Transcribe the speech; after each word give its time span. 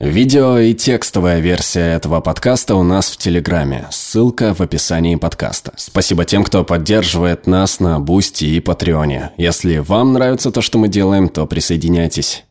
Видео 0.00 0.58
и 0.58 0.72
текстовая 0.72 1.40
версия 1.40 1.94
этого 1.94 2.22
подкаста 2.22 2.74
у 2.74 2.82
нас 2.82 3.10
в 3.10 3.18
Телеграме. 3.18 3.86
Ссылка 3.90 4.54
в 4.54 4.62
описании 4.62 5.16
подкаста. 5.16 5.74
Спасибо 5.76 6.24
тем, 6.24 6.42
кто 6.42 6.64
поддерживает 6.64 7.46
нас 7.46 7.80
на 7.80 8.00
Бусти 8.00 8.46
и 8.46 8.60
Патреоне. 8.60 9.32
Если 9.36 9.76
вам 9.76 10.14
нравится 10.14 10.50
то, 10.52 10.62
что 10.62 10.78
мы 10.78 10.88
делаем, 10.88 11.28
то 11.28 11.44
присоединяйтесь. 11.44 12.44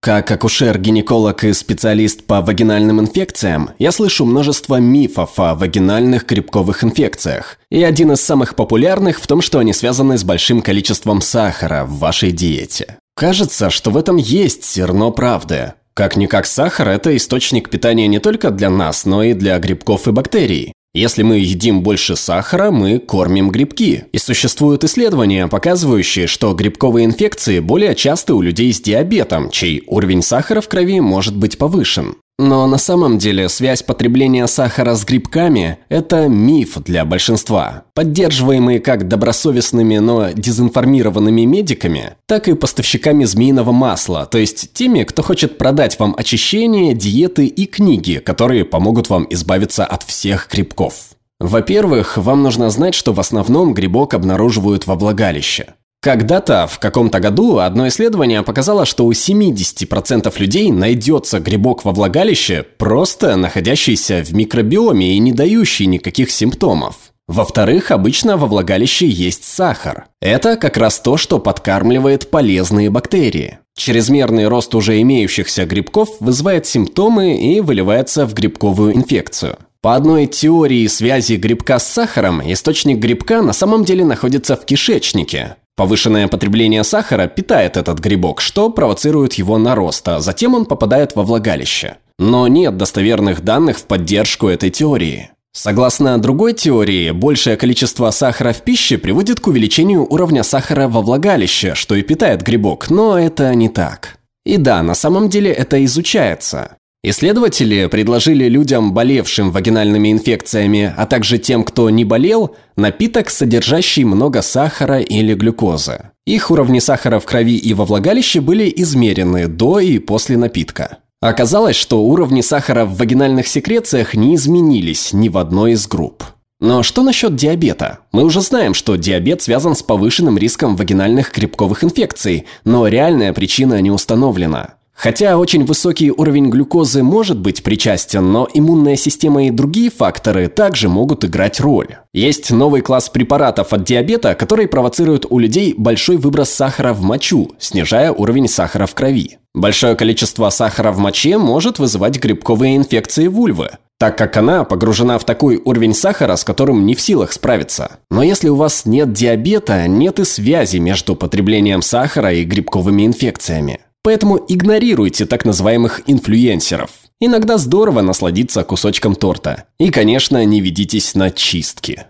Как 0.00 0.28
акушер-гинеколог 0.32 1.44
и 1.44 1.52
специалист 1.52 2.26
по 2.26 2.40
вагинальным 2.40 3.00
инфекциям, 3.00 3.70
я 3.78 3.92
слышу 3.92 4.24
множество 4.24 4.80
мифов 4.80 5.38
о 5.38 5.54
вагинальных 5.54 6.26
грибковых 6.26 6.82
инфекциях. 6.82 7.58
И 7.70 7.80
один 7.80 8.10
из 8.10 8.22
самых 8.22 8.56
популярных 8.56 9.20
в 9.20 9.26
том, 9.28 9.40
что 9.40 9.60
они 9.60 9.72
связаны 9.72 10.18
с 10.18 10.24
большим 10.24 10.62
количеством 10.62 11.20
сахара 11.20 11.84
в 11.84 12.00
вашей 12.00 12.32
диете. 12.32 12.98
Кажется, 13.14 13.70
что 13.70 13.92
в 13.92 13.96
этом 13.96 14.16
есть 14.16 14.68
зерно 14.68 15.12
правды. 15.12 15.74
Как-никак 15.98 16.46
сахар– 16.46 16.88
это 16.90 17.16
источник 17.16 17.70
питания 17.70 18.06
не 18.06 18.20
только 18.20 18.52
для 18.52 18.70
нас, 18.70 19.04
но 19.04 19.24
и 19.24 19.32
для 19.32 19.58
грибков 19.58 20.06
и 20.06 20.12
бактерий. 20.12 20.72
Если 20.94 21.24
мы 21.24 21.38
едим 21.38 21.82
больше 21.82 22.14
сахара, 22.14 22.70
мы 22.70 23.00
кормим 23.00 23.50
грибки. 23.50 24.04
И 24.12 24.18
существуют 24.18 24.84
исследования, 24.84 25.48
показывающие, 25.48 26.28
что 26.28 26.54
грибковые 26.54 27.04
инфекции 27.04 27.58
более 27.58 27.96
часто 27.96 28.36
у 28.36 28.42
людей 28.42 28.72
с 28.72 28.80
диабетом, 28.80 29.50
чей 29.50 29.82
уровень 29.88 30.22
сахара 30.22 30.60
в 30.60 30.68
крови 30.68 31.00
может 31.00 31.36
быть 31.36 31.58
повышен. 31.58 32.14
Но 32.40 32.68
на 32.68 32.78
самом 32.78 33.18
деле 33.18 33.48
связь 33.48 33.82
потребления 33.82 34.46
сахара 34.46 34.94
с 34.94 35.04
грибками– 35.04 35.78
это 35.88 36.28
миф 36.28 36.78
для 36.84 37.04
большинства, 37.04 37.82
поддерживаемый 37.94 38.78
как 38.78 39.08
добросовестными, 39.08 39.98
но 39.98 40.30
дезинформированными 40.30 41.40
медиками, 41.42 42.14
так 42.26 42.46
и 42.46 42.54
поставщиками 42.54 43.24
змеиного 43.24 43.72
масла, 43.72 44.24
то 44.24 44.38
есть 44.38 44.72
теми, 44.72 45.02
кто 45.02 45.22
хочет 45.22 45.58
продать 45.58 45.98
вам 45.98 46.14
очищение, 46.16 46.94
диеты 46.94 47.46
и 47.46 47.66
книги, 47.66 48.18
которые 48.18 48.64
помогут 48.64 49.10
вам 49.10 49.26
избавиться 49.30 49.84
от 49.84 50.04
всех 50.04 50.48
грибков. 50.48 50.94
Во-первых, 51.40 52.18
вам 52.18 52.44
нужно 52.44 52.70
знать, 52.70 52.94
что 52.94 53.12
в 53.12 53.18
основном 53.18 53.74
грибок 53.74 54.14
обнаруживают 54.14 54.86
во 54.86 54.94
влагалище. 54.94 55.74
Когда-то, 56.08 56.66
в 56.66 56.78
каком-то 56.78 57.20
году, 57.20 57.58
одно 57.58 57.86
исследование 57.88 58.42
показало, 58.42 58.86
что 58.86 59.04
у 59.04 59.12
70% 59.12 60.32
людей 60.38 60.72
найдется 60.72 61.38
грибок 61.38 61.84
во 61.84 61.92
влагалище, 61.92 62.64
просто 62.78 63.36
находящийся 63.36 64.24
в 64.24 64.32
микробиоме 64.32 65.12
и 65.12 65.18
не 65.18 65.34
дающий 65.34 65.84
никаких 65.84 66.30
симптомов. 66.30 66.94
Во-вторых, 67.26 67.90
обычно 67.90 68.38
во 68.38 68.46
влагалище 68.46 69.06
есть 69.06 69.44
сахар. 69.44 70.06
Это 70.22 70.56
как 70.56 70.78
раз 70.78 70.98
то, 70.98 71.18
что 71.18 71.38
подкармливает 71.38 72.30
полезные 72.30 72.88
бактерии. 72.88 73.58
Чрезмерный 73.76 74.48
рост 74.48 74.74
уже 74.74 75.02
имеющихся 75.02 75.66
грибков 75.66 76.08
вызывает 76.20 76.64
симптомы 76.64 77.36
и 77.36 77.60
выливается 77.60 78.24
в 78.24 78.32
грибковую 78.32 78.96
инфекцию. 78.96 79.58
По 79.82 79.94
одной 79.94 80.24
теории 80.24 80.86
связи 80.86 81.34
грибка 81.34 81.78
с 81.78 81.86
сахаром, 81.86 82.40
источник 82.50 82.96
грибка 82.96 83.42
на 83.42 83.52
самом 83.52 83.84
деле 83.84 84.06
находится 84.06 84.56
в 84.56 84.64
кишечнике. 84.64 85.56
Повышенное 85.78 86.26
потребление 86.26 86.82
сахара 86.82 87.28
питает 87.28 87.76
этот 87.76 88.00
грибок, 88.00 88.40
что 88.40 88.68
провоцирует 88.68 89.34
его 89.34 89.58
на 89.58 89.76
рост, 89.76 90.08
а 90.08 90.18
затем 90.18 90.56
он 90.56 90.66
попадает 90.66 91.14
во 91.14 91.22
влагалище. 91.22 91.98
Но 92.18 92.48
нет 92.48 92.76
достоверных 92.76 93.44
данных 93.44 93.78
в 93.78 93.84
поддержку 93.84 94.48
этой 94.48 94.70
теории. 94.70 95.30
Согласно 95.52 96.20
другой 96.20 96.54
теории, 96.54 97.12
большее 97.12 97.56
количество 97.56 98.10
сахара 98.10 98.52
в 98.52 98.62
пище 98.62 98.98
приводит 98.98 99.38
к 99.38 99.46
увеличению 99.46 100.04
уровня 100.04 100.42
сахара 100.42 100.88
во 100.88 101.00
влагалище, 101.00 101.76
что 101.76 101.94
и 101.94 102.02
питает 102.02 102.42
грибок, 102.42 102.90
но 102.90 103.16
это 103.16 103.54
не 103.54 103.68
так. 103.68 104.18
И 104.44 104.56
да, 104.56 104.82
на 104.82 104.96
самом 104.96 105.28
деле 105.28 105.52
это 105.52 105.84
изучается. 105.84 106.77
Исследователи 107.04 107.86
предложили 107.86 108.48
людям, 108.48 108.92
болевшим 108.92 109.52
вагинальными 109.52 110.10
инфекциями, 110.10 110.92
а 110.96 111.06
также 111.06 111.38
тем, 111.38 111.62
кто 111.62 111.90
не 111.90 112.04
болел, 112.04 112.56
напиток, 112.74 113.30
содержащий 113.30 114.02
много 114.02 114.42
сахара 114.42 114.98
или 114.98 115.34
глюкозы. 115.34 116.10
Их 116.26 116.50
уровни 116.50 116.80
сахара 116.80 117.20
в 117.20 117.24
крови 117.24 117.56
и 117.56 117.72
во 117.72 117.84
влагалище 117.84 118.40
были 118.40 118.72
измерены 118.74 119.46
до 119.46 119.78
и 119.78 120.00
после 120.00 120.36
напитка. 120.36 120.98
Оказалось, 121.20 121.76
что 121.76 122.02
уровни 122.04 122.40
сахара 122.40 122.84
в 122.84 122.96
вагинальных 122.96 123.46
секрециях 123.46 124.14
не 124.14 124.34
изменились 124.34 125.12
ни 125.12 125.28
в 125.28 125.38
одной 125.38 125.72
из 125.72 125.86
групп. 125.86 126.24
Но 126.60 126.82
что 126.82 127.04
насчет 127.04 127.36
диабета? 127.36 128.00
Мы 128.10 128.24
уже 128.24 128.40
знаем, 128.40 128.74
что 128.74 128.96
диабет 128.96 129.40
связан 129.40 129.76
с 129.76 129.82
повышенным 129.84 130.36
риском 130.36 130.74
вагинальных 130.74 131.32
грибковых 131.32 131.84
инфекций, 131.84 132.46
но 132.64 132.88
реальная 132.88 133.32
причина 133.32 133.80
не 133.80 133.92
установлена. 133.92 134.74
Хотя 134.98 135.38
очень 135.38 135.64
высокий 135.64 136.10
уровень 136.10 136.50
глюкозы 136.50 137.04
может 137.04 137.38
быть 137.38 137.62
причастен, 137.62 138.32
но 138.32 138.48
иммунная 138.52 138.96
система 138.96 139.46
и 139.46 139.52
другие 139.52 139.90
факторы 139.90 140.48
также 140.48 140.88
могут 140.88 141.24
играть 141.24 141.60
роль. 141.60 141.98
Есть 142.12 142.50
новый 142.50 142.80
класс 142.80 143.08
препаратов 143.08 143.72
от 143.72 143.84
диабета, 143.84 144.34
которые 144.34 144.66
провоцируют 144.66 145.24
у 145.30 145.38
людей 145.38 145.72
большой 145.78 146.16
выброс 146.16 146.50
сахара 146.50 146.92
в 146.94 147.02
мочу, 147.02 147.52
снижая 147.60 148.10
уровень 148.10 148.48
сахара 148.48 148.86
в 148.86 148.94
крови. 148.96 149.38
Большое 149.54 149.94
количество 149.94 150.50
сахара 150.50 150.90
в 150.90 150.98
моче 150.98 151.38
может 151.38 151.78
вызывать 151.78 152.18
грибковые 152.18 152.76
инфекции 152.76 153.28
вульвы 153.28 153.70
так 154.00 154.16
как 154.16 154.36
она 154.36 154.62
погружена 154.62 155.18
в 155.18 155.24
такой 155.24 155.60
уровень 155.64 155.92
сахара, 155.92 156.36
с 156.36 156.44
которым 156.44 156.86
не 156.86 156.94
в 156.94 157.00
силах 157.00 157.32
справиться. 157.32 157.98
Но 158.12 158.22
если 158.22 158.48
у 158.48 158.54
вас 158.54 158.86
нет 158.86 159.12
диабета, 159.12 159.88
нет 159.88 160.20
и 160.20 160.24
связи 160.24 160.76
между 160.76 161.16
потреблением 161.16 161.82
сахара 161.82 162.32
и 162.32 162.44
грибковыми 162.44 163.04
инфекциями. 163.04 163.80
Поэтому 164.08 164.42
игнорируйте 164.48 165.26
так 165.26 165.44
называемых 165.44 166.00
инфлюенсеров. 166.06 166.88
Иногда 167.20 167.58
здорово 167.58 168.00
насладиться 168.00 168.64
кусочком 168.64 169.14
торта. 169.14 169.64
И, 169.78 169.90
конечно, 169.90 170.42
не 170.46 170.62
ведитесь 170.62 171.14
на 171.14 171.30
чистки. 171.30 172.04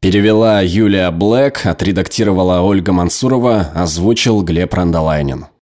Перевела 0.00 0.62
Юлия 0.62 1.10
Блэк, 1.10 1.66
отредактировала 1.66 2.62
Ольга 2.62 2.92
Мансурова, 2.94 3.70
озвучил 3.74 4.40
Глеб 4.40 4.72
Рандолайнин. 4.72 5.44